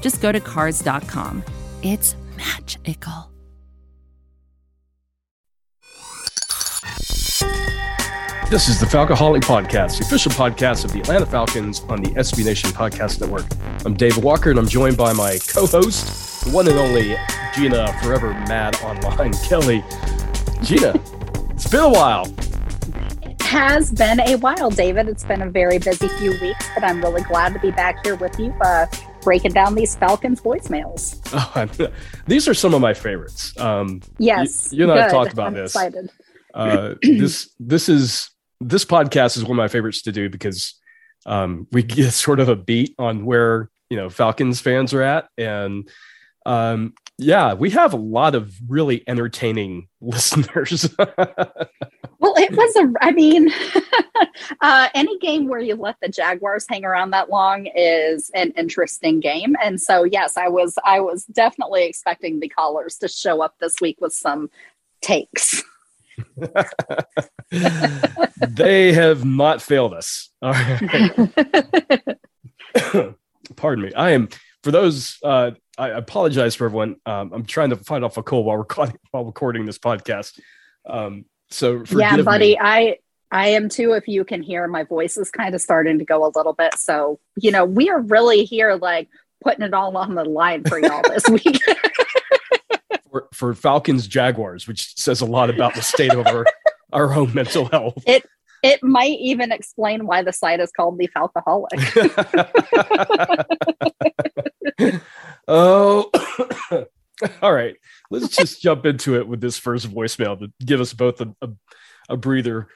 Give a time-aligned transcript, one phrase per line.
[0.00, 1.42] just go to Cars.com.
[1.82, 3.30] It's magical.
[8.48, 12.44] This is the Falcoholic Podcast, the official podcast of the Atlanta Falcons on the SB
[12.44, 13.44] Nation Podcast Network.
[13.84, 17.16] I'm David Walker, and I'm joined by my co-host, the one and only
[17.56, 19.82] Jeanna, forever mad online, Kelley.
[20.62, 20.94] Jeanna,
[21.50, 22.32] it's been a while.
[23.22, 25.08] It has been a while, David.
[25.08, 28.14] It's been a very busy few weeks, but I'm really glad to be back here
[28.14, 28.86] with you, uh,
[29.26, 31.20] breaking down these Falcons voicemails.
[31.34, 31.90] Oh,
[32.28, 33.52] these are some of my favorites.
[33.58, 35.72] Um, yes, you, you and I talked about I'm this.
[35.72, 36.10] Excited.
[36.54, 40.74] Uh, this this is this podcast is one of my favorites to do because
[41.26, 45.28] um, we get sort of a beat on where you know Falcons fans are at,
[45.36, 45.90] and
[46.46, 50.94] um, yeah, we have a lot of really entertaining listeners.
[52.18, 52.92] Well, it was a.
[53.00, 53.50] I mean,
[54.60, 59.20] uh, any game where you let the Jaguars hang around that long is an interesting
[59.20, 60.78] game, and so yes, I was.
[60.84, 64.50] I was definitely expecting the callers to show up this week with some
[65.00, 65.62] takes.
[68.48, 70.30] they have not failed us.
[70.42, 71.30] All right.
[73.56, 73.92] Pardon me.
[73.94, 74.28] I am
[74.62, 75.18] for those.
[75.22, 76.96] Uh, I apologize for everyone.
[77.04, 80.40] Um, I'm trying to find off a cold while recording while recording this podcast.
[80.86, 82.58] Um, so yeah, buddy, me.
[82.60, 82.98] I
[83.30, 83.92] I am too.
[83.92, 86.78] If you can hear, my voice is kind of starting to go a little bit.
[86.78, 89.08] So you know, we are really here, like
[89.42, 91.60] putting it all on the line for y'all this week.
[93.10, 96.46] for, for Falcons Jaguars, which says a lot about the state of our
[96.92, 98.02] our own mental health.
[98.06, 98.24] it
[98.62, 101.80] it might even explain why the site is called the Falcoholic.
[105.48, 106.10] oh,
[107.42, 107.76] all right.
[108.10, 111.48] Let's just jump into it with this first voicemail to give us both a, a,
[112.10, 112.68] a breather.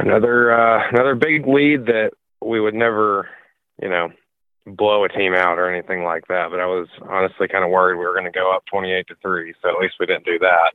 [0.00, 2.10] another uh, another big lead that
[2.44, 3.28] we would never,
[3.82, 4.08] you know,
[4.66, 6.50] blow a team out or anything like that.
[6.50, 9.14] But I was honestly kind of worried we were going to go up twenty-eight to
[9.22, 9.54] three.
[9.62, 10.72] So at least we didn't do that.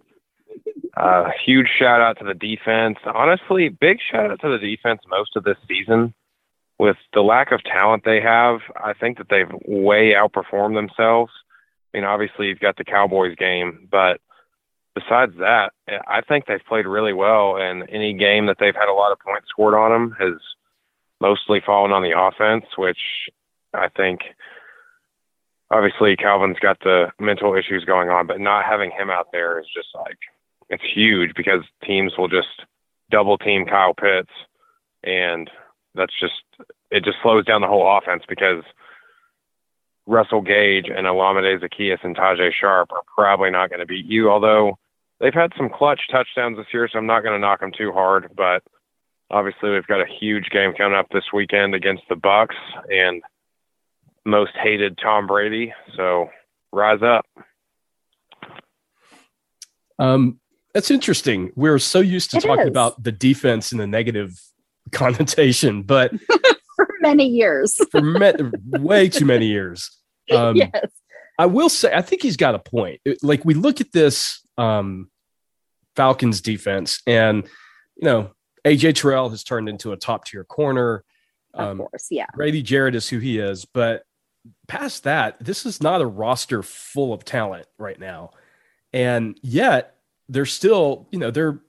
[0.95, 2.97] Uh, huge shout out to the defense.
[3.05, 6.13] Honestly, big shout out to the defense most of this season.
[6.77, 11.31] With the lack of talent they have, I think that they've way outperformed themselves.
[11.93, 14.19] I mean, obviously you've got the Cowboys game, but
[14.93, 15.71] besides that,
[16.07, 17.55] I think they've played really well.
[17.57, 20.39] And any game that they've had a lot of points scored on them has
[21.21, 22.99] mostly fallen on the offense, which
[23.73, 24.21] I think
[25.71, 29.65] obviously Calvin's got the mental issues going on, but not having him out there is
[29.73, 30.17] just like
[30.69, 32.47] it's huge because teams will just
[33.11, 34.31] double team Kyle Pitts
[35.03, 35.49] and
[35.95, 36.33] that's just
[36.91, 38.63] it just slows down the whole offense because
[40.05, 44.29] Russell Gage and Olamide Zaccheaus and Tajae Sharpe are probably not going to beat you,
[44.29, 44.77] although
[45.19, 47.91] they've had some clutch touchdowns this year, so I'm not going to knock them too
[47.91, 48.29] hard.
[48.35, 48.63] But
[49.31, 52.55] obviously, we've got a huge game coming up this weekend against the Bucs
[52.89, 53.23] and
[54.25, 55.73] most hated Tom Brady.
[55.95, 56.29] So
[56.71, 57.25] rise up.
[59.97, 60.39] Um,
[60.73, 61.51] that's interesting.
[61.55, 62.69] We're so used to It talking is.
[62.69, 64.39] about the defense in the negative
[64.91, 66.11] connotation, but
[66.75, 67.79] For many years.
[67.91, 68.33] for me-
[68.71, 69.89] way too many years.
[70.31, 70.71] Um, yes.
[71.39, 72.99] I will say, I think he's got a point.
[73.21, 75.09] Like we look at this um,
[75.95, 77.43] Falcons defense, and
[77.95, 78.31] you know,
[78.65, 81.03] AJ Terrell has turned into a top tier corner.
[81.53, 82.07] Of Um, course.
[82.11, 82.25] Yeah.
[82.33, 84.03] Grady Jarrett is who he is, but
[84.67, 88.31] past that, this is not a roster full of talent right now.
[88.91, 89.95] And yet,
[90.27, 91.59] they're still, you know, they're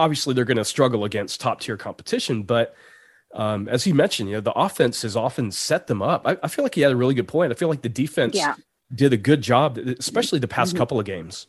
[0.00, 2.74] obviously they're going to struggle against top tier competition, but
[3.34, 6.26] um, as he mentioned, you know, the offense has often set them up.
[6.26, 7.52] I, I feel like he had a really good point.
[7.52, 8.54] I feel like the defense Yeah.
[8.92, 10.78] did a good job, especially the past Mhm.
[10.78, 11.46] couple of games.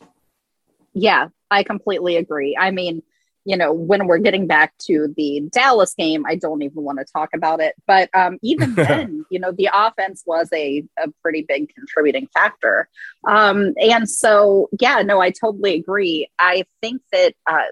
[0.94, 2.56] Yeah, I completely agree.
[2.56, 3.02] I mean,
[3.44, 7.04] you know, when we're getting back to the Dallas game, I don't even want to
[7.04, 7.74] talk about it.
[7.88, 12.88] But um, even then, you know, the offense was a, a pretty big contributing factor.
[13.26, 16.30] Um, and so, yeah, no, I totally agree.
[16.38, 17.62] I think that uh,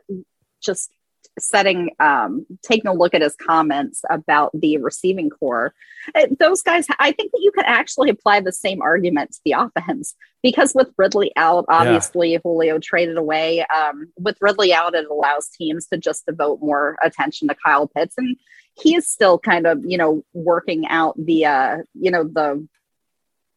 [0.60, 0.90] just
[1.38, 5.72] setting um taking a look at his comments about the receiving corps
[6.14, 9.52] uh, those guys i think that you could actually apply the same argument to the
[9.52, 12.38] offense because with ridley out obviously yeah.
[12.42, 17.48] julio traded away um with ridley out it allows teams to just devote more attention
[17.48, 18.36] to kyle pitts and
[18.80, 22.66] he is still kind of you know working out the uh you know the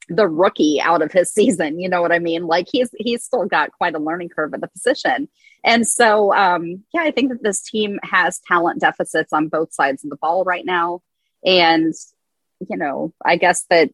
[0.10, 1.80] the rookie out of his season.
[1.80, 2.48] You know what I mean?
[2.48, 5.30] Like he's he's still got quite a learning curve at the position.
[5.64, 10.04] And so um yeah, I think that this team has talent deficits on both sides
[10.04, 11.02] of the ball right now.
[11.46, 11.94] And
[12.70, 13.90] you know, I guess that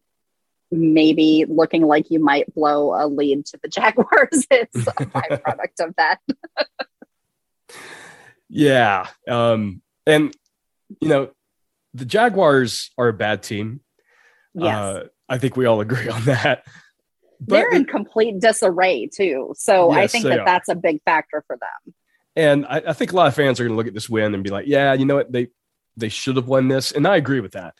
[0.71, 5.95] maybe looking like you might blow a lead to the Jaguars is a byproduct of
[5.97, 6.19] that.
[8.50, 9.07] yeah.
[9.27, 10.35] Um and
[11.01, 11.29] you know,
[11.94, 13.81] the Jaguars are a bad team.
[14.53, 14.75] Yes.
[14.75, 16.66] Uh, I think we all agree on that.
[17.40, 19.54] But They're in complete disarray too.
[19.56, 20.46] So yes, I think that are.
[20.46, 21.94] that's a big factor for them.
[22.36, 24.34] And I, I think a lot of fans are going to look at this win
[24.34, 25.31] and be like, yeah, you know what?
[25.31, 25.48] They,
[25.96, 26.92] they should have won this.
[26.92, 27.76] And I agree with that.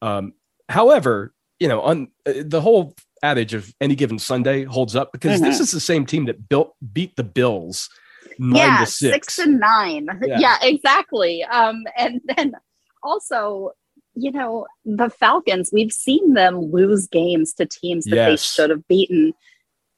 [0.00, 0.34] Um,
[0.68, 5.40] however, you know, on uh, the whole adage of any given Sunday holds up because
[5.40, 5.50] mm-hmm.
[5.50, 7.90] this is the same team that built beat the Bills
[8.38, 9.12] nine yeah, to six.
[9.12, 10.08] six and nine.
[10.22, 10.38] Yeah.
[10.38, 11.44] yeah, exactly.
[11.44, 12.54] Um, and then
[13.02, 13.72] also
[14.14, 18.28] you know, the Falcons, we've seen them lose games to teams that yes.
[18.28, 19.32] they should have beaten.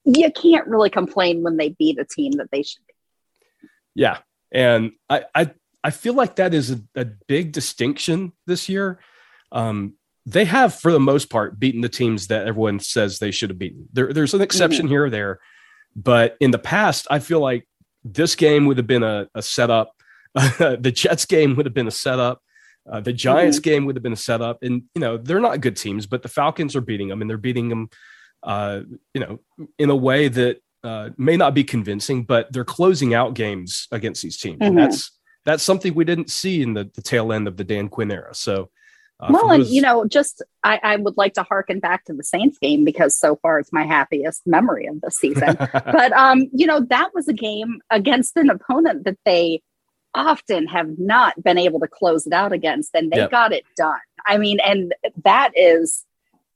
[0.04, 3.68] You can't really complain when they beat a team that they should be.
[3.94, 4.18] Yeah.
[4.50, 5.50] And I I,
[5.84, 9.00] I feel like that is a, a big distinction this year.
[9.50, 9.94] Um,
[10.24, 13.58] they have, for the most part, beaten the teams that everyone says they should have
[13.58, 13.88] beaten.
[13.92, 14.92] There, there's an exception mm-hmm.
[14.92, 15.40] here or there,
[15.96, 17.66] but in the past, I feel like
[18.04, 19.92] this game would have been a, a setup.
[20.34, 22.40] the Jets game would have been a setup.
[22.90, 23.70] Uh, the Giants mm-hmm.
[23.70, 26.28] game would have been a setup, and you know they're not good teams, but the
[26.28, 27.88] Falcons are beating them, and they're beating them,
[28.42, 28.80] uh,
[29.14, 29.40] you know,
[29.78, 34.22] in a way that uh, may not be convincing, but they're closing out games against
[34.22, 34.64] these teams, mm-hmm.
[34.64, 35.12] and that's
[35.44, 38.34] that's something we didn't see in the, the tail end of the Dan Quinn era.
[38.34, 38.70] So,
[39.20, 39.66] uh, well, those...
[39.66, 42.84] and you know, just I, I, would like to harken back to the Saints game
[42.84, 45.56] because so far it's my happiest memory of the season.
[45.72, 49.62] but um, you know, that was a game against an opponent that they
[50.14, 53.30] often have not been able to close it out against, and they yep.
[53.30, 53.98] got it done.
[54.26, 54.94] I mean, and
[55.24, 56.04] that is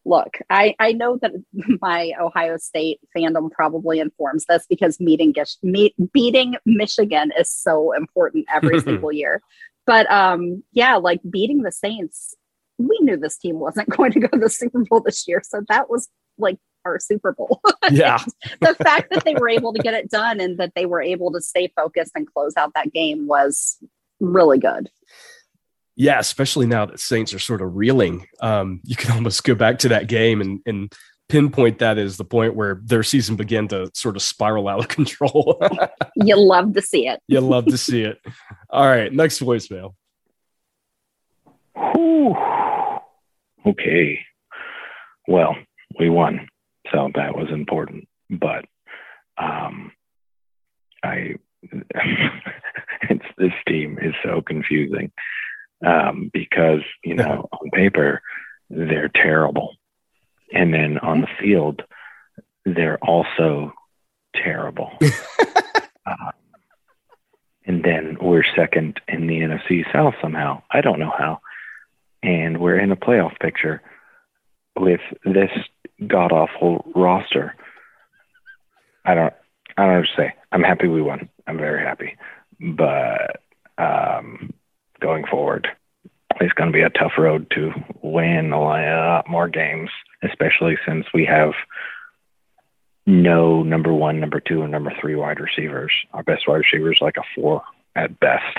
[0.06, 1.32] look, I, I know that
[1.82, 8.47] my Ohio State fandom probably informs this because meeting meet, beating Michigan is so important
[8.55, 9.43] every single year.
[9.85, 12.35] But um, yeah, like beating the Saints,
[12.79, 15.62] we knew this team wasn't going to go to the Super Bowl this year, so
[15.69, 17.61] that was like our Super Bowl.
[17.88, 18.19] Yeah.
[18.61, 21.31] the fact that they were able to get it done and that they were able
[21.33, 23.79] to stay focused and close out that game was
[24.19, 24.91] really good.
[25.94, 28.27] Yeah, especially now that Saints are sort of reeling.
[28.41, 30.93] Um, you can almost go back to that game and, and
[31.29, 34.88] pinpoint that as the point where their season began to sort of spiral out of
[34.88, 35.62] control.
[36.17, 37.21] you love to see it.
[37.29, 38.19] you love to see it.
[38.69, 39.94] All right, next voicemail.
[41.77, 42.35] Whew.
[43.65, 44.21] Okay.
[45.29, 45.56] Well,
[45.99, 46.49] we won.
[46.93, 48.09] So that was important.
[48.31, 48.65] But
[49.38, 49.93] um,
[51.03, 51.37] I,
[53.11, 55.12] it's, this team is so confusing
[55.85, 58.23] um, because, you know, on paper,
[58.71, 59.75] they're terrible.
[60.53, 61.83] And then on the field,
[62.65, 63.73] they're also
[64.35, 64.93] terrible.
[66.06, 66.31] uh,
[67.67, 70.62] and then we're second in the NFC South somehow.
[70.71, 71.41] I don't know how.
[72.23, 73.83] And we're in a playoff picture
[74.79, 75.50] with this
[76.05, 77.55] god awful roster.
[79.05, 79.35] I don't
[79.77, 80.35] I don't know what to say.
[80.53, 81.29] I'm happy we won.
[81.47, 82.17] I'm very happy.
[82.61, 83.43] But
[83.79, 84.53] um,
[85.01, 85.69] going forward,
[86.41, 87.73] it's going to be a tough road to
[88.03, 89.91] win a lot more games,
[90.23, 91.53] especially since we have
[93.07, 95.93] no number one, number two, and number three wide receivers.
[96.12, 97.62] Our best wide receiver is like a four
[97.95, 98.59] at best.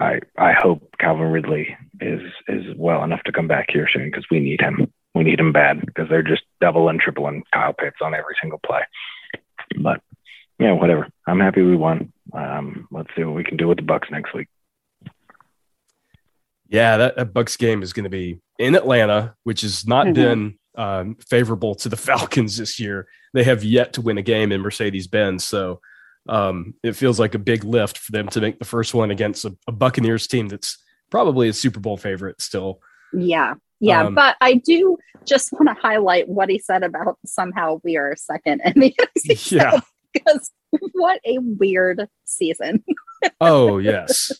[0.00, 4.26] I I hope Calvin Ridley is is well enough to come back here soon because
[4.30, 4.92] we need him.
[5.16, 8.60] We need him bad because they're just double and tripling Kyle Pitts on every single
[8.64, 8.82] play.
[9.80, 10.02] But
[10.58, 11.08] yeah, whatever.
[11.26, 12.12] I'm happy we won.
[12.34, 14.48] Um, let's see what we can do with the Bucs next week.
[16.68, 20.14] Yeah, that, that Bucs game is going to be in Atlanta, which has not mm-hmm.
[20.14, 23.08] been um, favorable to the Falcons this year.
[23.32, 25.80] They have yet to win a game in Mercedes Benz, so
[26.28, 29.46] um, it feels like a big lift for them to make the first one against
[29.46, 30.76] a, a Buccaneers team that's
[31.10, 32.80] probably a Super Bowl favorite still.
[33.14, 37.80] Yeah, yeah, um, but I do just want to highlight what he said about somehow
[37.84, 39.80] we are second in the NFC yeah.
[40.12, 40.50] because
[40.92, 42.84] what a weird season.
[43.40, 44.32] oh yes.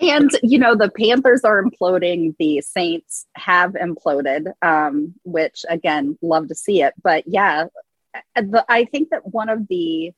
[0.00, 2.34] and you know the Panthers are imploding.
[2.38, 6.94] The Saints have imploded, um, which again, love to see it.
[7.02, 7.66] But yeah,
[8.36, 10.12] the, I think that one of the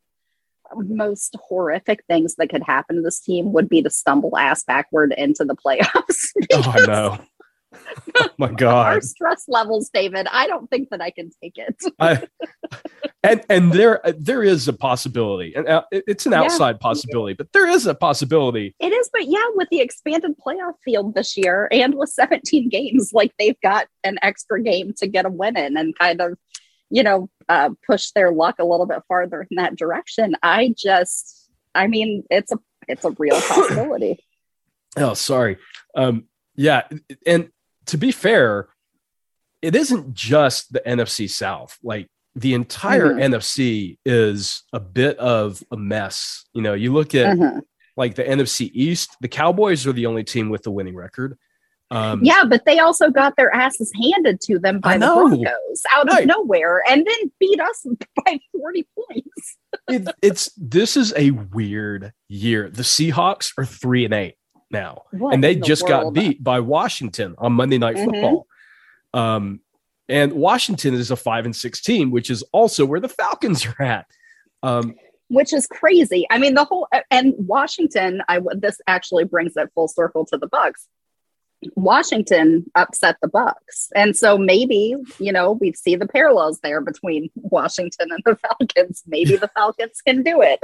[0.75, 5.12] most horrific things that could happen to this team would be to stumble ass backward
[5.16, 6.30] into the playoffs.
[6.52, 7.18] oh, I know.
[8.16, 8.94] Oh my god.
[8.94, 10.26] Our stress levels, David.
[10.30, 11.76] I don't think that I can take it.
[11.98, 12.26] I,
[13.22, 16.78] and and there there is a possibility, and uh, it's an outside yeah.
[16.78, 18.74] possibility, but there is a possibility.
[18.80, 23.12] It is, but yeah, with the expanded playoff field this year, and with 17 games,
[23.12, 26.36] like they've got an extra game to get a win in, and kind of,
[26.90, 30.34] you know, uh, push their luck a little bit farther in that direction.
[30.42, 34.18] I just, I mean, it's a it's a real possibility.
[34.96, 35.58] oh, sorry.
[35.94, 36.24] Um,
[36.54, 36.82] yeah,
[37.26, 37.50] and
[37.92, 38.68] to be fair,
[39.61, 41.78] it isn't just the NFC South.
[41.82, 43.34] Like the entire mm-hmm.
[43.34, 46.46] NFC is a bit of a mess.
[46.54, 47.58] You know, you look at mm-hmm.
[47.94, 51.37] like the NFC East, the Cowboys are the only team with the winning record.
[51.90, 56.08] Um, yeah, but they also got their asses handed to them by the Broncos out
[56.08, 56.26] of right.
[56.26, 57.87] nowhere and then beat us
[58.25, 59.56] by 40 points.
[59.90, 62.70] it, it's this is a weird year.
[62.70, 64.37] The Seahawks are three and eight
[64.72, 68.10] now, what and they the just got beat by Washington on Monday Night mm-hmm.
[68.10, 68.46] Football.
[69.14, 69.60] Um,
[70.08, 73.82] and Washington is a five and six team, which is also where the Falcons are
[73.82, 74.06] at.
[74.62, 74.94] Um,
[75.28, 76.26] which is crazy.
[76.30, 78.22] I mean, the whole and Washington.
[78.28, 80.86] I this actually brings it full circle to the Bucs.
[81.76, 87.30] Washington upset the Bucs, and so maybe you know we see the parallels there between
[87.34, 89.02] Washington and the Falcons.
[89.06, 90.62] Maybe the Falcons can do it.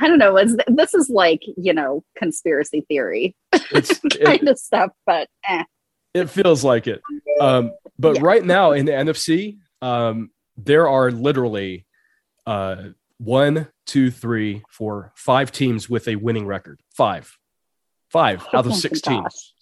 [0.00, 0.36] I don't know.
[0.36, 3.34] Is this is like you know conspiracy theory
[3.70, 5.64] it's, kind it, of stuff, but eh.
[6.14, 7.02] it feels like it.
[7.40, 8.22] Um, but yeah.
[8.22, 11.86] right now in the NFC, um, there are literally
[12.46, 16.80] uh, one, two, three, four, five teams with a winning record.
[16.94, 17.36] Five,
[18.10, 19.54] five out of oh six teams.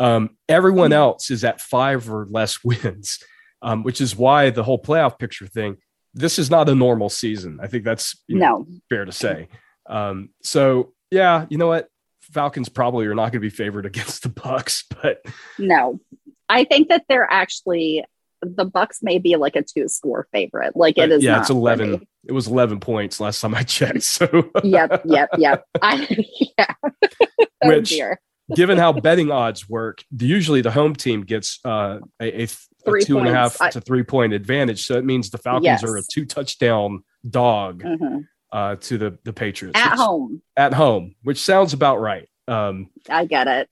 [0.00, 0.96] Um, everyone hmm.
[0.96, 3.18] else is at five or less wins,
[3.60, 5.76] um, which is why the whole playoff picture thing.
[6.14, 7.58] This is not a normal season.
[7.62, 9.48] I think that's no know, fair to say.
[9.86, 11.88] Um, so yeah, you know what?
[12.20, 15.24] Falcons probably are not going to be favored against the Bucs, but
[15.58, 16.00] no,
[16.48, 18.04] I think that they're actually
[18.42, 20.76] the Bucs may be like a two score favorite.
[20.76, 21.22] Like it is.
[21.22, 22.06] Yeah, it's eleven.
[22.26, 24.02] It was eleven points last time I checked.
[24.02, 25.64] So yep, yep, yep.
[25.80, 26.06] I
[26.58, 26.74] yeah.
[26.82, 28.20] oh, Which, dear.
[28.54, 32.48] given how betting odds work, usually the home team gets uh, a, a,
[32.86, 34.84] a two and a half I, to three point advantage.
[34.84, 35.84] So it means the Falcons yes.
[35.84, 37.82] are a two touchdown dog.
[37.82, 38.18] Mm-hmm
[38.52, 40.42] uh, to the the Patriots at which, home.
[40.56, 42.28] At home, which sounds about right.
[42.46, 43.68] Um, I get it.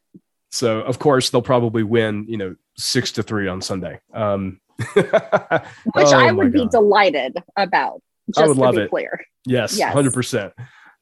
[0.51, 2.27] So of course they'll probably win.
[2.29, 4.01] You know, six to three on Sunday.
[4.13, 4.61] Um,
[4.95, 8.03] which oh, I would be delighted about.
[8.37, 8.91] I would love it.
[8.91, 9.21] Clear.
[9.45, 10.55] Yes, hundred percent.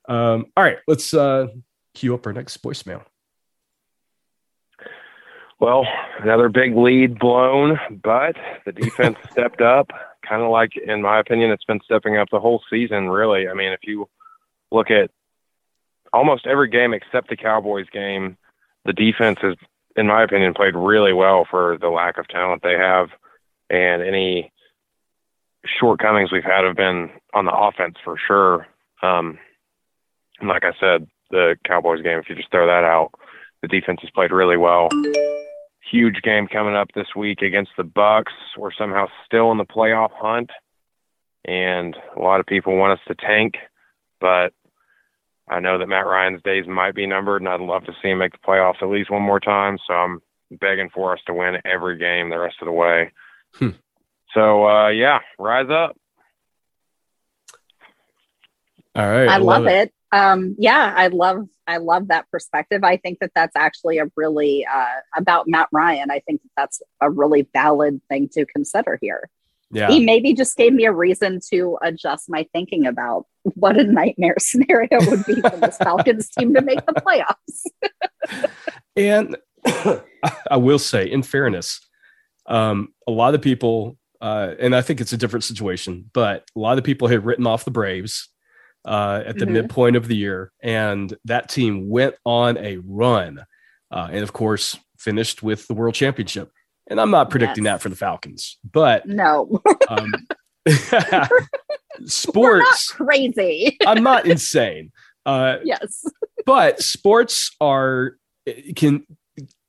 [0.08, 1.46] Um, all right, let's uh,
[1.94, 3.04] cue up our next voicemail.
[5.60, 5.86] Well,
[6.20, 9.90] another big lead blown, but the defense stepped up
[10.28, 13.48] kind of like, in my opinion, it's been stepping up the whole season, really.
[13.48, 14.08] I mean, if you
[14.70, 15.10] look at
[16.12, 18.36] almost every game except the Cowboys game,
[18.84, 19.56] the defense has,
[19.96, 23.08] in my opinion, played really well for the lack of talent they have.
[23.70, 24.52] And any
[25.64, 28.66] shortcomings we've had have been on the offense for sure.
[29.02, 29.38] Um,
[30.40, 33.10] and like I said, the Cowboys game, if you just throw that out,
[33.60, 34.88] the defense has played really well
[35.90, 38.32] huge game coming up this week against the Bucs.
[38.56, 40.50] We're somehow still in the playoff hunt,
[41.44, 43.54] and a lot of people want us to tank,
[44.20, 44.52] but
[45.48, 48.18] I know that Matt Ryan's days might be numbered, and I'd love to see him
[48.18, 49.78] make the playoffs at least one more time.
[49.86, 53.12] So I'm begging for us to win every game the rest of the way.
[53.54, 53.70] Hmm.
[54.34, 55.96] So uh, yeah, rise up.
[58.94, 59.88] All right, I, I love, love it.
[59.88, 62.82] it um yeah i love i love that perspective.
[62.82, 66.10] I think that that's actually a really uh about matt ryan.
[66.10, 69.28] I think that that's a really valid thing to consider here.
[69.70, 69.88] Yeah.
[69.88, 74.36] He maybe just gave me a reason to adjust my thinking about what a nightmare
[74.38, 78.48] scenario would be for this falcons team to make the playoffs.
[78.96, 79.36] And
[80.50, 81.80] i will say in fairness
[82.46, 86.58] um a lot of people uh and i think it's a different situation but a
[86.58, 88.28] lot of people had written off the braves
[88.88, 89.54] uh, at the mm-hmm.
[89.54, 93.44] midpoint of the year, and that team went on a run,
[93.90, 96.50] uh, and of course finished with the world championship.
[96.88, 97.74] And I'm not predicting yes.
[97.74, 100.10] that for the Falcons, but no, um,
[102.06, 103.76] sports crazy.
[103.86, 104.90] I'm not insane.
[105.26, 106.02] Uh, yes,
[106.46, 108.16] but sports are
[108.74, 109.04] can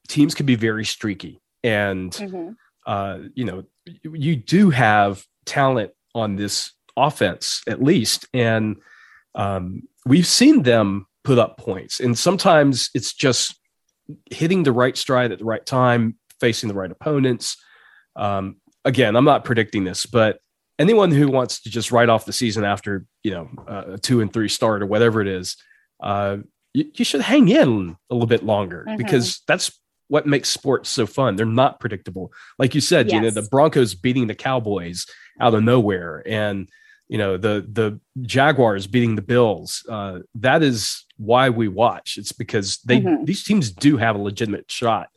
[0.08, 2.52] teams can be very streaky, and mm-hmm.
[2.86, 3.66] uh, you know
[4.02, 8.78] you do have talent on this offense at least, and
[9.36, 13.56] um, we've seen them put up points, and sometimes it's just
[14.32, 17.58] hitting the right stride at the right time, facing the right opponents.
[18.16, 20.40] Um, again, I'm not predicting this, but
[20.78, 24.32] anyone who wants to just write off the season after you know a two and
[24.32, 25.58] three start or whatever it is,
[26.02, 26.38] uh,
[26.74, 28.98] you, you should hang in a little bit longer mm-hmm.
[28.98, 29.72] because that's
[30.08, 31.36] what makes sports so fun.
[31.36, 32.34] They're not predictable.
[32.58, 33.14] Like you said, yes.
[33.14, 35.06] you know, the Broncos beating the Cowboys
[35.40, 36.68] out of nowhere and
[37.10, 39.84] you know the the Jaguars beating the Bills.
[39.90, 42.18] Uh, that is why we watch.
[42.18, 43.26] It's because they mm-hmm.
[43.26, 45.10] these teams do have a legitimate shot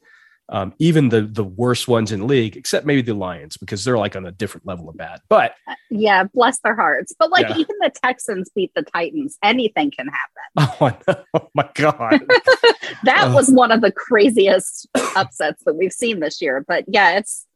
[0.52, 4.14] um, even the the worst ones in league, except maybe the Lions because they're like
[4.16, 5.20] on a different level of bad.
[5.30, 7.14] But uh, yeah, bless their hearts.
[7.18, 7.56] But like yeah.
[7.56, 10.28] even the Texans beat the Titans, anything can happen.
[10.58, 12.20] Oh, oh my god,
[13.04, 16.62] that was one of the craziest upsets that we've seen this year.
[16.66, 17.46] But yeah, it's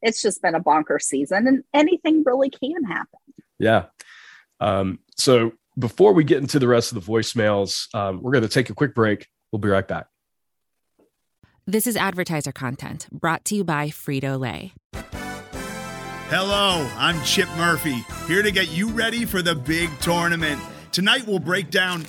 [0.00, 3.18] it's just been a bonker season, and anything really can happen.
[3.58, 3.86] Yeah.
[4.60, 8.48] Um, so before we get into the rest of the voicemails, um, we're going to
[8.48, 9.28] take a quick break.
[9.52, 10.06] We'll be right back.
[11.66, 14.72] This is advertiser content brought to you by Frito Lay.
[16.28, 20.60] Hello, I'm Chip Murphy, here to get you ready for the big tournament.
[20.92, 22.04] Tonight we'll break down.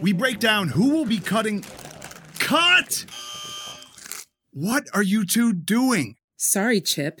[0.00, 1.64] We break down who will be cutting.
[2.38, 3.04] Cut!
[4.52, 6.16] What are you two doing?
[6.36, 7.20] Sorry, Chip.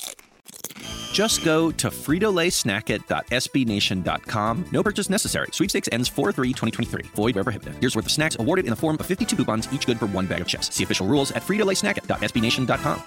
[1.11, 4.65] Just go to fritolaysnacket.sbnation.com.
[4.71, 5.47] No purchase necessary.
[5.51, 7.07] Sweepstakes ends 4-3-2023.
[7.07, 7.75] Void where prohibited.
[7.79, 10.25] Here's worth of snacks awarded in the form of 52 coupons, each good for one
[10.25, 10.75] bag of chips.
[10.75, 13.03] See official rules at fritolaysnacket.sbnation.com.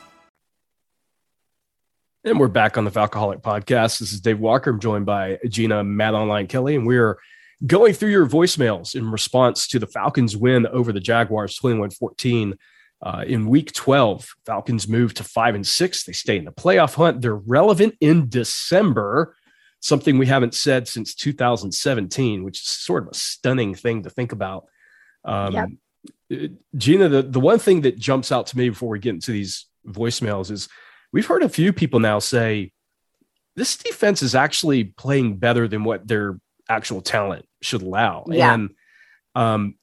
[2.27, 3.99] And we're back on the Falcoholic Podcast.
[3.99, 4.71] This is Dave Walker.
[4.71, 7.19] I'm joined by Jeanna Matt Online Kelley, and we're
[7.67, 12.55] going through your voicemails in response to the Falcons win over the Jaguars 21 14
[13.03, 16.05] uh, in week 12, Falcons move to five and six.
[16.05, 17.21] They stay in the playoff hunt.
[17.21, 19.37] They're relevant in December,
[19.81, 24.33] something we haven't said since 2017, which is sort of a stunning thing to think
[24.33, 24.67] about.
[25.25, 25.79] Um,
[26.31, 26.51] yep.
[26.77, 29.67] Jeanna, the, the one thing that jumps out to me before we get into these
[29.87, 30.69] voicemails is
[31.13, 32.73] we've heard a few people now say
[33.57, 38.25] this defense is actually playing better than what their actual talent should allow.
[38.29, 38.55] Yeah.
[38.55, 38.71] And
[39.35, 39.75] um,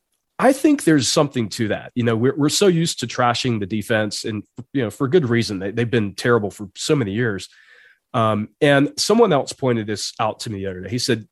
[0.41, 1.91] I think there's something to that.
[1.93, 5.29] You know, we're, we're so used to trashing the defense and, you know, for good
[5.29, 5.59] reason.
[5.59, 7.47] They, they've been terrible for so many years.
[8.15, 10.89] Um, and someone else pointed this out to me the other day.
[10.89, 11.27] He said,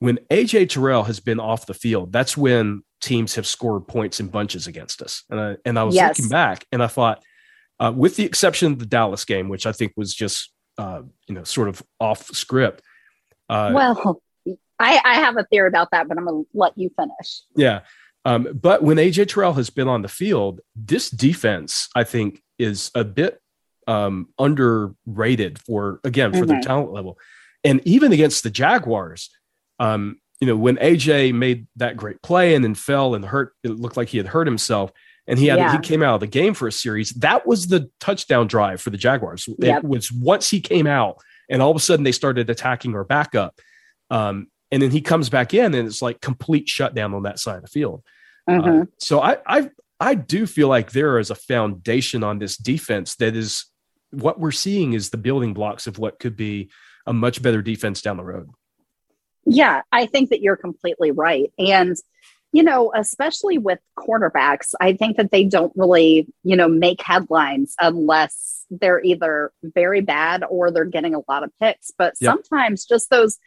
[0.00, 4.28] when AJ Terrell has been off the field, that's when teams have scored points in
[4.28, 5.24] bunches against us.
[5.30, 6.18] And I, and I was yes.
[6.18, 7.22] looking back and I thought,
[7.80, 11.34] uh, with the exception of the Dallas game, which I think was just, uh, you
[11.34, 12.82] know, sort of off script.
[13.48, 14.20] Uh, well,
[14.78, 17.42] I, I have a theory about that, but I'm going to let you finish.
[17.56, 17.80] Yeah.
[18.24, 22.90] Um, but when AJ Terrell has been on the field, this defense, I think, is
[22.94, 23.40] a bit
[23.86, 26.46] um, underrated for again for mm-hmm.
[26.46, 27.18] their talent level,
[27.64, 29.30] and even against the Jaguars.
[29.80, 33.70] Um, you know, when AJ made that great play and then fell and hurt, it
[33.70, 34.90] looked like he had hurt himself,
[35.28, 35.72] and he had yeah.
[35.72, 37.10] he came out of the game for a series.
[37.10, 39.48] That was the touchdown drive for the Jaguars.
[39.58, 39.84] Yep.
[39.84, 43.04] It was once he came out, and all of a sudden they started attacking our
[43.04, 43.60] backup.
[44.10, 47.56] Um, and then he comes back in and it's like complete shutdown on that side
[47.56, 48.02] of the field.
[48.48, 48.82] Mm-hmm.
[48.82, 53.14] Uh, so I, I I do feel like there is a foundation on this defense
[53.16, 53.66] that is
[54.10, 56.70] what we're seeing is the building blocks of what could be
[57.06, 58.48] a much better defense down the road.
[59.44, 61.52] Yeah, I think that you're completely right.
[61.58, 61.96] And
[62.54, 67.74] you know, especially with cornerbacks, I think that they don't really, you know, make headlines
[67.80, 71.90] unless they're either very bad or they're getting a lot of picks.
[71.96, 72.34] But yep.
[72.34, 73.38] sometimes just those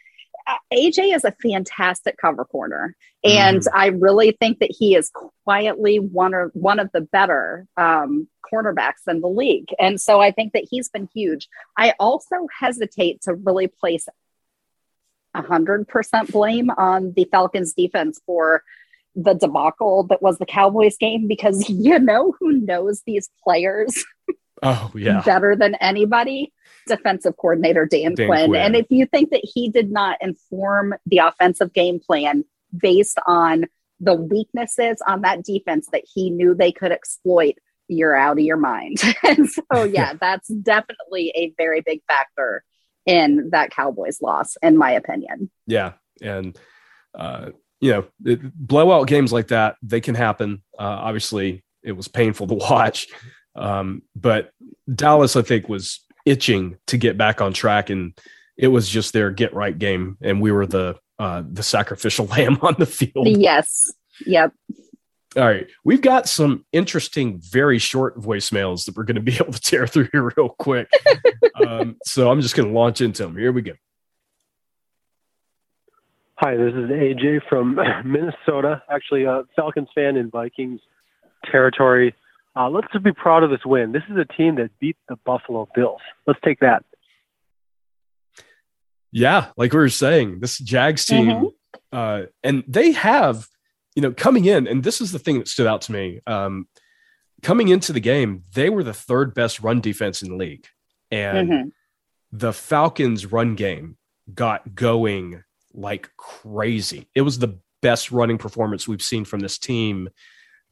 [0.72, 3.66] AJ is a fantastic cover corner, and mm.
[3.74, 5.10] I really think that he is
[5.44, 9.68] quietly one or one of the better um, cornerbacks in the league.
[9.78, 11.48] And so I think that he's been huge.
[11.76, 14.08] I also hesitate to really place
[15.34, 18.62] hundred percent blame on the Falcons defense for
[19.14, 24.04] the debacle that was the Cowboys game because you know who knows these players
[24.62, 26.52] oh yeah better than anybody
[26.86, 28.50] defensive coordinator Dan, Dan Quinn.
[28.50, 28.62] Quinn.
[28.62, 32.44] And if you think that he did not inform the offensive game plan
[32.76, 33.66] based on
[34.00, 37.54] the weaknesses on that defense that he knew they could exploit,
[37.88, 38.98] you're out of your mind.
[39.22, 42.64] and so, yeah, that's definitely a very big factor
[43.04, 45.50] in that Cowboys loss, in my opinion.
[45.66, 45.92] Yeah.
[46.20, 46.58] And,
[47.14, 50.62] uh, you know, it, blowout games like that, they can happen.
[50.78, 53.06] Uh, obviously, it was painful to watch.
[53.54, 54.50] Um, but
[54.92, 58.18] Dallas, I think, was itching to get back on track, and
[58.58, 62.58] it was just their get right game, and we were the uh, the sacrificial lamb
[62.60, 63.28] on the field.
[63.28, 63.90] Yes.
[64.26, 64.52] Yep.
[65.36, 69.52] All right, we've got some interesting, very short voicemails that we're going to be able
[69.52, 70.88] to tear through here real quick.
[71.66, 73.36] um, so I'm just going to launch into them.
[73.36, 73.72] Here we go.
[76.36, 78.82] Hi, this is AJ from Minnesota.
[78.90, 80.80] Actually, a Falcons fan in Vikings
[81.50, 82.14] territory.
[82.56, 83.92] Uh, let's just be proud of this win.
[83.92, 86.00] This is a team that beat the Buffalo Bills.
[86.26, 86.84] Let's take that.
[89.12, 91.46] Yeah, like we were saying, this Jags team, mm-hmm.
[91.92, 93.46] uh, and they have,
[93.94, 96.20] you know, coming in, and this is the thing that stood out to me.
[96.26, 96.66] Um,
[97.42, 100.66] coming into the game, they were the third best run defense in the league,
[101.10, 101.68] and mm-hmm.
[102.32, 103.96] the Falcons' run game
[104.34, 105.42] got going
[105.72, 107.08] like crazy.
[107.14, 110.08] It was the best running performance we've seen from this team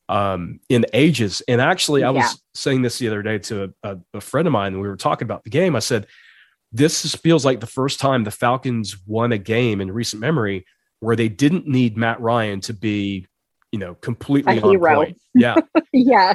[0.09, 1.43] um, in ages.
[1.49, 4.73] And actually, I was saying this the other day to a, a friend of mine,
[4.73, 5.77] and we were talking about the game.
[5.77, 6.07] I said,
[6.73, 10.67] This feels like the first time the Falcons won a game in recent memory
[11.01, 13.27] where they didn't need Matt Ryan to be,
[13.73, 14.95] you know, completely a hero.
[14.97, 15.19] Point.
[15.37, 15.57] Yeah.
[15.93, 16.35] yeah.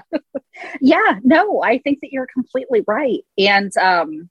[0.82, 1.19] yeah.
[1.23, 3.21] No, I think that you're completely right.
[3.38, 4.29] And um,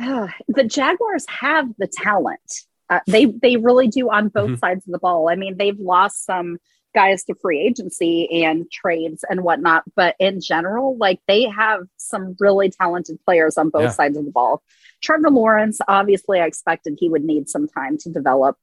[0.00, 2.52] uh, the Jaguars have the talent.
[2.90, 4.58] Uh, they they really do on both mm-hmm.
[4.58, 5.28] sides of the ball.
[5.30, 6.58] I mean, they've lost some
[6.94, 12.36] guys to free agency and trades and whatnot, but in general, like they have some
[12.40, 13.90] really talented players on both yeah.
[13.90, 14.62] sides of the ball.
[15.00, 18.56] Trevor Lawrence, obviously, I expected he would need some time to develop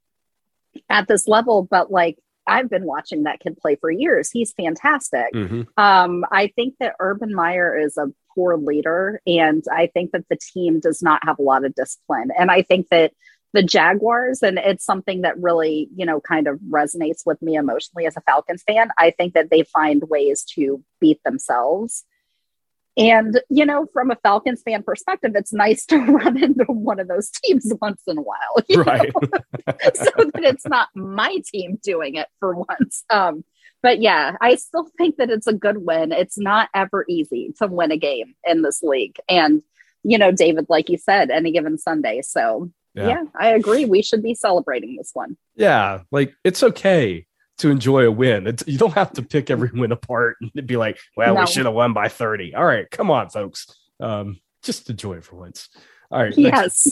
[0.90, 4.30] at this level, but like I've been watching that kid play for years.
[4.32, 5.34] He's fantastic.
[5.34, 5.62] Mm-hmm.
[5.78, 10.38] Um, I think that Urban Meyer is a poor leader, and I think that the
[10.38, 12.32] team does not have a lot of discipline.
[12.38, 13.14] And I think that
[13.56, 18.06] the Jaguars, and it's something that really, you know, kind of resonates with me emotionally
[18.06, 18.90] as a Falcons fan.
[18.98, 22.04] I think that they find ways to beat themselves.
[22.98, 27.08] And, you know, from a Falcons fan perspective, it's nice to run into one of
[27.08, 29.12] those teams once in a while, right?
[29.96, 33.06] so that it's not my team doing it for once.
[33.10, 33.46] Um,
[33.82, 36.12] but yeah, I still think that it's a good win.
[36.12, 39.16] It's not ever easy to win a game in this league.
[39.30, 39.62] And,
[40.04, 42.22] you know, David, like you said, any given Sunday.
[42.22, 43.08] So yeah.
[43.08, 43.86] yeah, I agree.
[43.86, 45.38] We should be celebrating this one.
[45.56, 47.26] Yeah, like it's okay
[47.58, 48.48] to enjoy a win.
[48.48, 51.42] It's, you don't have to pick every win apart and be like, well, no.
[51.42, 52.56] we should have won by 30.
[52.56, 53.68] All right, come on, folks.
[54.00, 55.70] Um, just enjoy it for once.
[56.12, 56.38] All right.
[56.38, 56.90] Yes.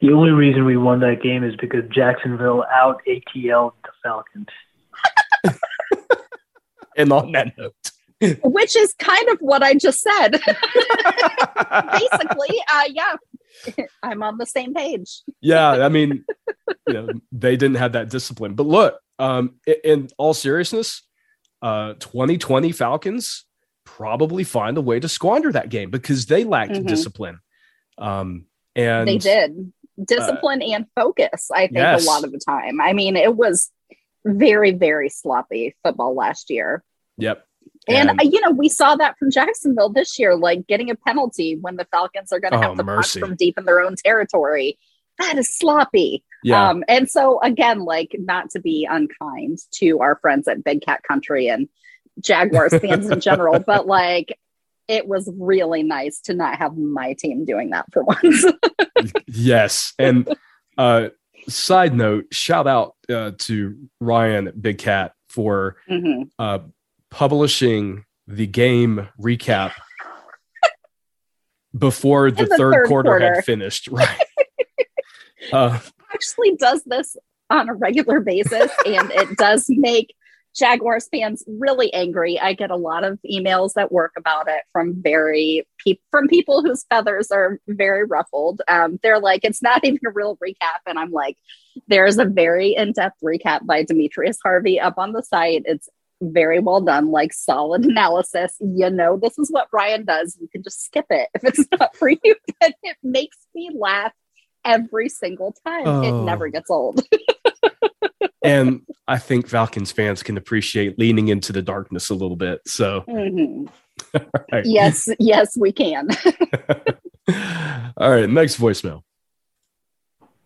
[0.00, 4.46] The only reason we won that game is because Jacksonville out ATL the Falcons.
[6.96, 7.74] and on that note,
[8.42, 10.30] which is kind of what I just said.
[11.92, 13.16] Basically, uh, yeah,
[14.02, 15.22] I'm on the same page.
[15.40, 16.24] yeah, I mean,
[16.86, 18.54] you know, they didn't have that discipline.
[18.54, 21.02] But look, um, in all seriousness,
[21.62, 23.44] uh, 2020 Falcons
[23.84, 26.86] probably find a way to squander that game because they lacked mm-hmm.
[26.86, 27.40] discipline.
[27.96, 31.50] Um, and they did discipline uh, and focus.
[31.52, 32.04] I think yes.
[32.04, 32.80] a lot of the time.
[32.80, 33.70] I mean, it was
[34.24, 36.84] very, very sloppy football last year.
[37.16, 37.44] Yep.
[37.88, 40.94] And, and, uh, you know, we saw that from Jacksonville this year, like getting a
[40.94, 43.20] penalty when the Falcons are going to oh, have to mercy.
[43.20, 44.78] punch from deep in their own territory.
[45.18, 46.22] That is sloppy.
[46.44, 46.68] Yeah.
[46.68, 51.02] Um, and so again, like not to be unkind to our friends at Big Cat
[51.02, 51.68] Country and
[52.20, 54.38] Jaguars fans in general, but like
[54.86, 58.44] it was really nice to not have my team doing that for once.
[59.26, 59.92] yes.
[59.98, 60.28] And
[60.76, 61.08] uh
[61.48, 66.22] side note, shout out uh, to Ryan Big Cat for mm-hmm.
[66.38, 66.60] uh
[67.10, 69.72] publishing the game recap
[71.76, 73.88] before the, the third, third quarter, quarter, had finished.
[73.98, 74.18] Right.
[75.52, 75.78] uh,
[76.12, 77.16] Actually, does this
[77.50, 80.14] on a regular basis, and it does make
[80.54, 82.38] Jaguars fans really angry.
[82.40, 86.62] I get a lot of emails that work about it from very pe- from people
[86.62, 88.62] whose feathers are very ruffled.
[88.68, 91.36] Um, they're like, it's not even a real recap, and I'm like,
[91.86, 95.62] there's a very in depth recap by Demetrius Harvey up on the site.
[95.64, 95.88] It's
[96.20, 98.56] very well done, like solid analysis.
[98.60, 100.36] You know, this is what Brian does.
[100.40, 104.12] You can just skip it if it's not for you, but it makes me laugh
[104.64, 105.86] every single time.
[105.86, 106.02] Oh.
[106.02, 107.02] It never gets old.
[108.42, 112.60] and I think Falcons fans can appreciate leaning into the darkness a little bit.
[112.66, 113.66] So, mm-hmm.
[114.52, 114.64] right.
[114.64, 116.08] yes, yes, we can.
[117.96, 119.02] All right, next voicemail.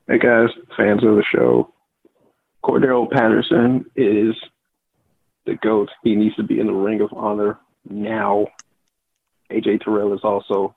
[0.08, 1.72] Hey guys, fans of the show.
[2.64, 4.34] Cordarrelle Patterson is
[5.46, 5.90] the GOAT.
[6.02, 8.46] He needs to be in the ring of honor now.
[9.50, 10.74] AJ Terrell is also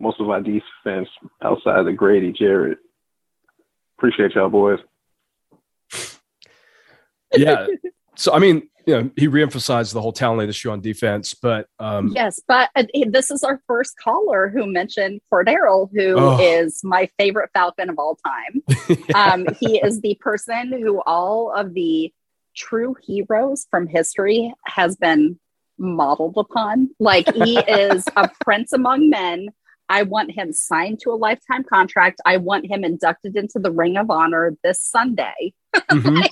[0.00, 1.08] most of our defense
[1.42, 2.78] outside of Grady Jarrett.
[3.98, 4.78] Appreciate y'all, boys.
[7.36, 7.66] yeah.
[8.16, 12.12] So I mean, you know, he reemphasized the whole talent issue on defense, but um,
[12.14, 16.38] yes, but uh, this is our first caller who mentioned Cordarrelle, who Oh.
[16.40, 18.62] is my favorite Falcon of all time.
[19.14, 22.12] um, he is the person who all of the
[22.56, 25.38] true heroes from history has been
[25.78, 26.90] modeled upon.
[26.98, 29.48] Like he is a prince among men.
[29.88, 32.20] I want him signed to a lifetime contract.
[32.26, 35.52] I want him inducted into the Ring of Honor this Sunday.
[35.76, 36.28] mhm,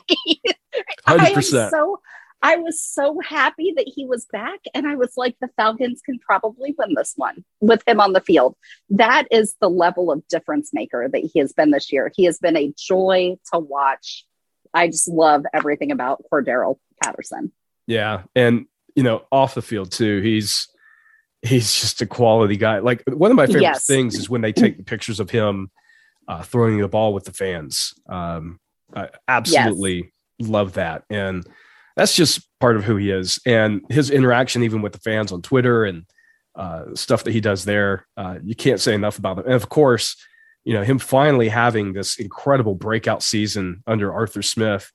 [1.07, 1.71] I am 100%.
[1.71, 2.01] so
[2.45, 6.19] I was so happy that he was back, and I was like, the Falcons can
[6.19, 8.55] probably win this one with him on the field.
[8.91, 12.13] That is the level of difference maker that he has been this year.
[12.15, 14.27] He has been a joy to watch.
[14.75, 17.53] I just love everything about Cordarrelle Patterson.
[17.87, 20.69] yeah, and you know, off the field too, he's
[21.43, 22.79] he's just a quality guy.
[22.79, 23.87] Like one of my favorite Yes.
[23.87, 25.71] things is when they take the pictures of him
[26.29, 27.93] uh, throwing the ball with the fans.
[28.09, 28.59] Um,
[28.95, 31.47] I absolutely love that, and
[31.97, 35.43] that's just part of who he is, and his interaction even with the fans on
[35.43, 36.05] Twitter and
[36.57, 38.07] uh, stuff that he does there.
[38.17, 40.17] Uh, you can't say enough about him, and of course,
[40.65, 44.91] you know him finally having this incredible breakout season under Arthur Smith.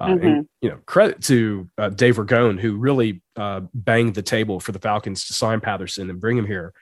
[0.00, 0.46] Uh, and, Mhm.
[0.62, 4.78] you know, credit to uh, Dave Ragone, who really uh, banged the table for the
[4.78, 6.72] Falcons to sign Patterson and bring him here.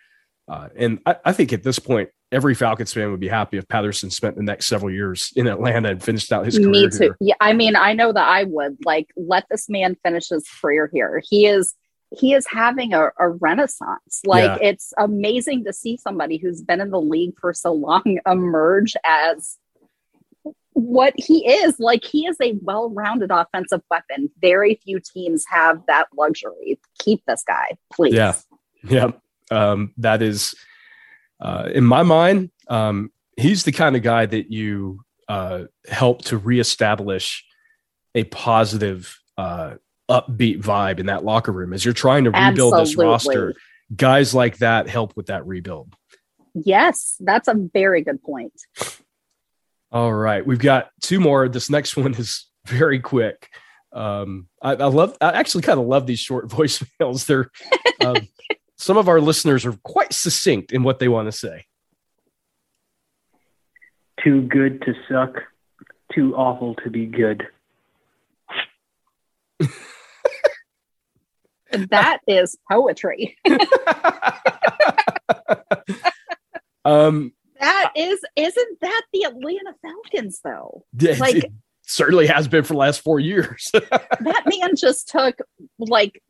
[0.46, 3.66] Uh, and I, I think at this point, every Falcons fan would be happy if
[3.66, 6.98] Patterson spent the next several years in Atlanta and finished out his career Me too.
[6.98, 7.16] here.
[7.20, 10.88] Yeah, I mean, I know that I would like let this man finish his career
[10.92, 11.20] here.
[11.28, 11.74] He is
[12.16, 14.22] he is having a, a renaissance.
[14.24, 14.68] Like Yeah.
[14.68, 19.56] it's amazing to see somebody who's been in the league for so long emerge as
[20.72, 21.78] what he is.
[21.78, 24.30] Like he is a well-rounded offensive weapon.
[24.40, 26.78] Very few teams have that luxury.
[27.00, 28.14] Keep this guy, please.
[28.14, 28.34] Yeah.
[28.84, 29.10] Yeah.
[29.50, 30.54] Um, that is,
[31.40, 36.38] uh, in my mind, um, he's the kind of guy that you uh, help to
[36.38, 37.44] reestablish
[38.14, 39.74] a positive, uh,
[40.08, 43.54] upbeat vibe in that locker room as you're trying to rebuild this roster.
[43.94, 45.94] Guys like that help with that rebuild.
[46.54, 48.52] Yes, that's a very good point.
[49.90, 51.48] All right, we've got two more.
[51.48, 53.48] This next one is very quick.
[53.92, 55.16] Um, I, I love.
[55.20, 57.26] I actually kind of love these short voicemails.
[57.26, 57.50] They're
[58.04, 58.28] um,
[58.76, 61.64] some of our listeners are quite succinct in what they want to say.
[64.22, 65.36] Too good to suck,
[66.12, 67.46] too awful to be good.
[71.72, 73.36] That is poetry.
[76.84, 80.84] Um, That is, isn't that the Atlanta Falcons though?
[81.18, 81.52] Like- it
[81.82, 83.70] certainly has been for the last four years.
[84.20, 85.38] That man just took
[85.78, 86.22] like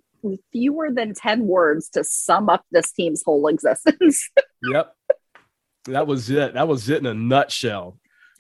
[0.53, 4.29] fewer than 10 words to sum up this team's whole existence.
[4.63, 4.95] yep,
[5.87, 6.55] that was it.
[6.55, 7.99] That was it in a nutshell.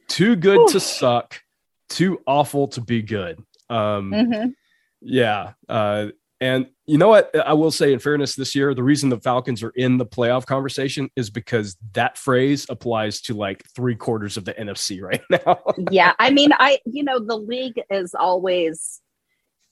[0.08, 1.40] Too good to suck,
[1.88, 3.38] too awful to be good.
[3.70, 4.54] Um, Mhm.
[5.00, 5.52] Yeah.
[5.68, 6.08] Uh,
[6.40, 7.35] and you know what?
[7.46, 10.46] I will say, in fairness, this year, the reason the Falcons are in the playoff
[10.46, 15.61] conversation is because that phrase applies to like three quarters of the NFC right now.
[15.90, 16.14] yeah.
[16.18, 19.01] I mean, I, you know, the league is always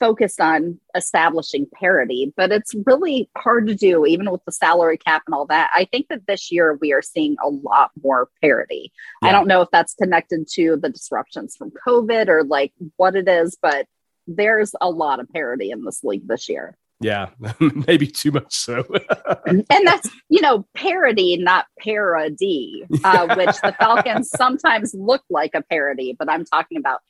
[0.00, 5.22] focused on establishing parity, but it's really hard to do, even with the salary cap
[5.26, 5.70] and all that.
[5.74, 8.92] I think that this year we are seeing a lot more parity.
[9.22, 13.28] I don't know if that's connected to the disruptions from COVID or like what it
[13.28, 13.86] is, but
[14.26, 16.76] there's a lot of parity in this league this year.
[17.00, 17.28] yeah,
[17.86, 18.84] maybe too much so.
[19.46, 25.62] and that's you know parody not parody uh, which the falcons sometimes look like a
[25.62, 27.00] parody but i'm talking about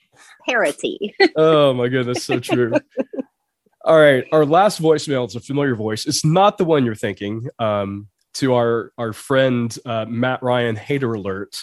[0.49, 2.73] parity oh my goodness, so true.
[3.85, 6.07] All right, our last voicemail is a familiar voice.
[6.07, 7.49] It's not the one you're thinking.
[7.61, 11.57] Um, to our our friend uh, Matt Ryan, hater alert.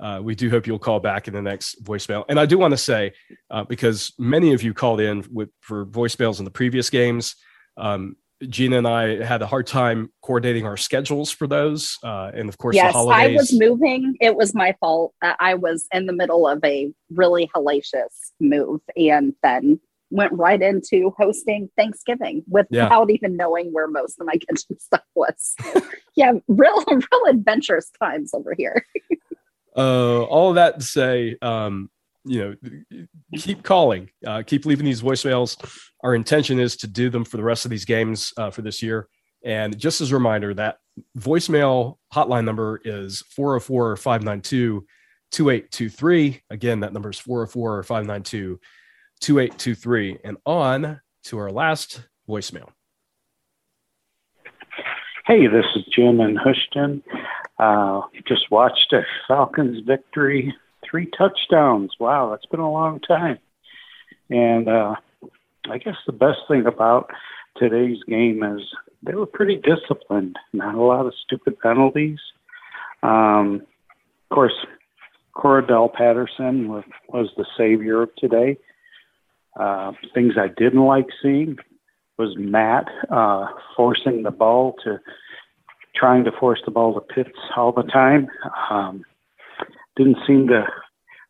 [0.00, 2.24] Uh, we do hope you'll call back in the next voicemail.
[2.28, 3.12] And I do want to say,
[3.50, 7.36] uh, because many of you called in with for voicemails in the previous games,
[7.76, 11.98] um, Jeanna and I had a hard time coordinating our schedules for those.
[12.02, 16.06] Uh, and of course, yes i was moving it was my fault i was in
[16.06, 19.80] the middle of a really hellacious move and then
[20.10, 25.54] went right into hosting thanksgiving without even knowing where most of my kitchen stuff was
[26.16, 28.84] yeah real real adventurous times over here
[29.76, 31.90] uh, all of that to say, um,
[32.24, 35.56] you know, keep calling, uh, keep leaving these voicemails.
[36.02, 38.82] Our intention is to do them for the rest of these games uh, for this
[38.82, 39.08] year.
[39.44, 40.78] And just as a reminder, that
[41.16, 44.86] voicemail hotline number is 404 592
[45.30, 46.42] 2823.
[46.50, 48.58] Again, that number is 404 592
[49.20, 50.18] 2823.
[50.24, 52.70] And on to our last voicemail.
[55.26, 57.02] Hey, this is Jim in Houston.
[57.58, 60.54] Uh, just watched a Falcons victory,
[60.88, 61.92] three touchdowns.
[61.98, 63.38] Wow, that's been a long time.
[64.28, 64.96] And uh,
[65.70, 67.10] I guess the best thing about
[67.56, 68.62] today's game is
[69.02, 70.36] they were pretty disciplined.
[70.52, 72.18] Not a lot of stupid penalties.
[73.02, 73.62] Um,
[74.30, 74.66] of course,
[75.34, 78.58] Cordarrelle Patterson was, was the savior of today.
[79.58, 81.56] Uh, things I didn't like seeing
[82.18, 84.98] was Matt uh, forcing the ball to
[85.96, 88.28] trying to force the ball to Pitts all the time.
[88.70, 89.02] Um,
[89.96, 90.66] didn't seem to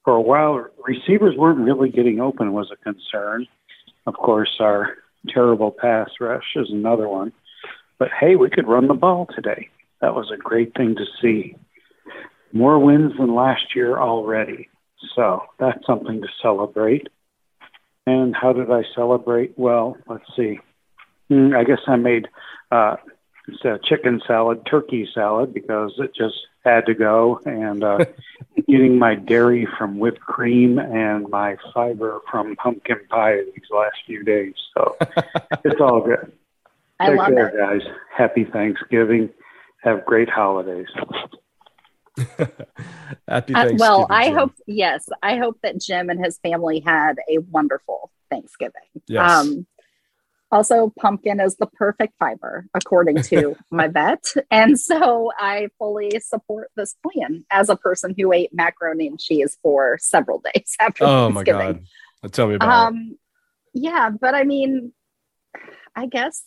[0.04, 0.66] for a while.
[0.86, 3.46] Receivers weren't really getting open was a concern.
[4.06, 4.94] Of course, our
[5.28, 7.32] terrible pass rush is another one.
[7.98, 9.68] But hey, we could run the ball today.
[10.00, 11.56] That was a great thing to see.
[12.52, 14.68] More wins than last year already.
[15.14, 17.08] So that's something to celebrate.
[18.06, 19.58] And how did I celebrate?
[19.58, 20.60] Well, let's see.
[21.28, 22.28] Hmm, I guess I made
[22.70, 22.96] uh,
[23.84, 27.40] chicken salad, turkey salad, because it just had to go.
[27.44, 27.98] And uh,
[28.68, 34.22] getting my dairy from whipped cream and my fiber from pumpkin pie these last few
[34.24, 34.54] days.
[34.76, 34.96] So
[35.64, 36.32] it's all good.
[36.98, 37.56] I Take love care, it.
[37.82, 37.92] guys.
[38.14, 39.30] Happy Thanksgiving.
[39.82, 40.86] Have great holidays.
[42.16, 42.44] Happy
[43.28, 43.78] Uh, Thanksgiving.
[43.78, 44.34] well, I Jim.
[44.36, 48.80] hope yes, I hope that Jim and his family had a wonderful Thanksgiving.
[49.06, 49.30] Yes.
[49.30, 49.66] Um,
[50.52, 56.70] also, pumpkin is the perfect fiber, according to my vet, and so I fully support
[56.76, 61.30] this plan as a person who ate macaroni and cheese for several days after Oh
[61.30, 61.86] my Thanksgiving.
[62.22, 62.32] God.
[62.32, 62.86] Tell me about it.
[62.96, 63.18] Um,
[63.74, 64.92] yeah, but I mean,
[65.94, 66.42] I guess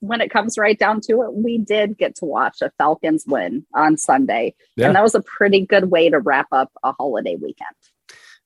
[0.00, 3.66] when it comes right down to it, we did get to watch a Falcons win
[3.74, 4.86] on Sunday, Yeah.
[4.88, 7.74] and that was a pretty good way to wrap up a holiday weekend.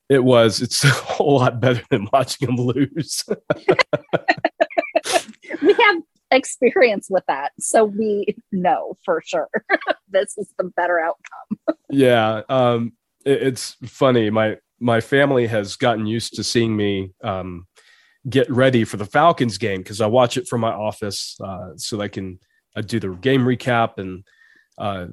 [0.09, 0.63] It was.
[0.63, 3.25] It's a whole lot better than watching them lose.
[5.69, 9.49] We have experience with that, so we know for sure
[10.11, 11.77] this is the better outcome.
[11.91, 12.43] yeah.
[12.49, 12.93] Um,
[13.25, 14.31] it- it's funny.
[14.31, 17.67] My my family has gotten used to seeing me um,
[18.29, 22.01] get ready for the Falcons game because I watch it from my office uh, so
[22.01, 22.39] I can
[22.77, 24.25] I do the game recap and
[24.79, 25.07] uh,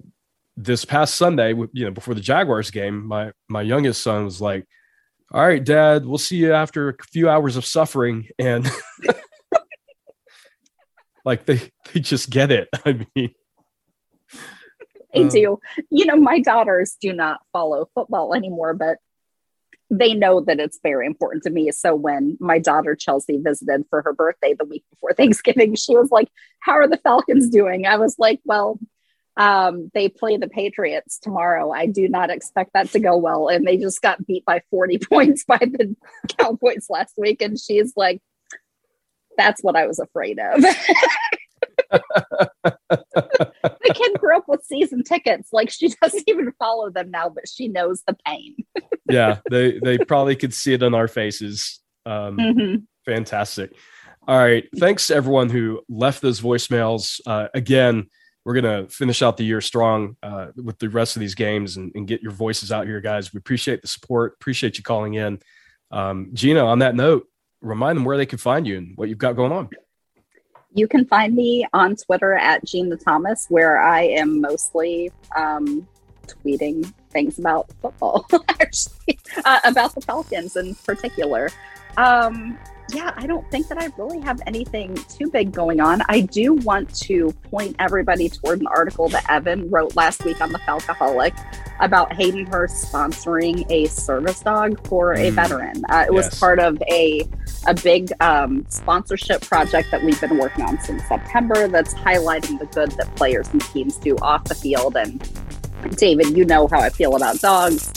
[0.57, 4.65] this past Sunday, you know, before the Jaguars game, my my youngest son was like,
[5.31, 8.69] "All right, Dad, we'll see you after a few hours of suffering," and
[11.25, 11.59] like they
[11.93, 12.69] they just get it.
[12.85, 13.33] I mean,
[15.13, 15.59] They Um, do.
[15.89, 18.97] You know, my daughters do not follow football anymore, but
[19.89, 21.71] they know that it's very important to me.
[21.71, 26.11] So when my daughter Chelsea visited for her birthday the week before Thanksgiving, she was
[26.11, 27.85] like, How are the Falcons doing?
[27.85, 28.79] I was like, Well,
[29.37, 31.69] um, they play the Patriots tomorrow.
[31.71, 33.49] I do not expect that to go well.
[33.49, 35.95] And they just got beat by 40 points by the
[36.39, 37.41] Cowboys last week.
[37.41, 38.21] And she's like,
[39.37, 40.61] That's what I was afraid of.
[42.61, 45.49] the kid grew up with season tickets.
[45.51, 48.55] Like she doesn't even follow them now, but she knows the pain.
[49.09, 51.79] yeah, they they probably could see it on our faces.
[52.05, 52.83] Um, Mhm.
[53.05, 53.71] Fantastic.
[54.27, 57.21] All right, thanks to everyone who left those voicemails.
[57.27, 58.07] Uh, again,
[58.43, 61.91] we're gonna finish out the year strong uh, with the rest of these games and,
[61.93, 63.31] and get your voices out here, guys.
[63.33, 64.33] We appreciate the support.
[64.39, 65.39] Appreciate you calling in.
[65.91, 67.27] Um, Jeanna, on that note,
[67.65, 69.69] remind them where they can find you and what you've got going on.
[70.73, 75.87] You can find me on Twitter at Jeanna Thomas, where I am mostly um,
[76.27, 81.49] tweeting things about football, actually, uh, about the Falcons in particular.
[81.97, 82.57] Um,
[82.93, 86.01] yeah, I don't think that I really have anything too big going on.
[86.07, 90.51] I do want to point everybody toward an article that Evan wrote last week on
[90.51, 91.33] the Falcoholic
[91.79, 95.33] about Hayden Hurst sponsoring a service dog for a Mm.
[95.33, 95.83] veteran.
[95.89, 97.27] Uh, it was part of a
[97.67, 101.67] a big um, sponsorship project that we've been working on since September.
[101.67, 104.95] That's highlighting the good that players and teams do off the field.
[104.95, 105.19] And
[105.91, 107.91] David, you know how I feel about dogs.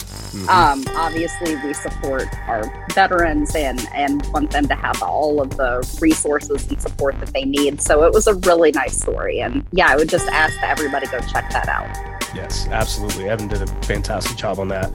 [0.47, 5.97] Um, obviously, we support our veterans and and want them to have all of the
[6.01, 7.81] resources and support that they need.
[7.81, 11.07] So it was a really nice story, and yeah, I would just ask that everybody
[11.07, 11.87] go check that out.
[12.35, 13.27] Yes, absolutely.
[13.27, 14.91] Evan did a fantastic job on that.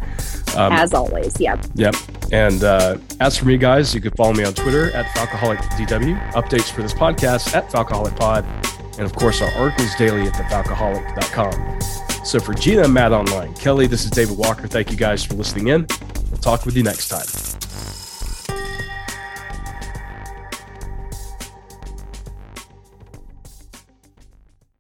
[0.57, 1.61] Um, As always, yeah.
[1.75, 1.97] Yep.
[2.31, 6.71] And uh, as for me, guys, you can follow me on Twitter at FalcoholicDW, updates
[6.71, 8.45] for this podcast at FalcoholicPod,
[8.99, 11.81] and of course, our articles daily at thefalcoholic.com.
[12.25, 14.67] So for Jeanna Matt Online, Kelley, this is David Walker.
[14.67, 15.87] Thank you guys for listening in.
[16.31, 17.64] We'll talk with you next time.